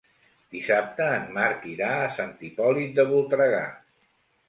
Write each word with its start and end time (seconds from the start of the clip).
Dissabte 0.55 1.09
en 1.17 1.27
Marc 1.37 1.69
irà 1.73 1.91
a 1.99 2.09
Sant 2.17 2.35
Hipòlit 2.51 2.99
de 3.01 3.09
Voltregà. 3.15 3.65